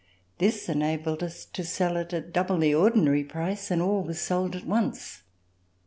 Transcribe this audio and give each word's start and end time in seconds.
This 0.39 0.67
enabled 0.67 1.21
us 1.21 1.45
to 1.45 1.63
sell 1.63 1.95
It 1.95 2.11
at 2.11 2.33
double 2.33 2.57
the 2.57 2.73
ordinary 2.73 3.23
price, 3.23 3.69
and 3.69 3.83
all 3.83 4.01
was 4.01 4.19
sold 4.19 4.55
at 4.55 4.65
once. 4.65 5.21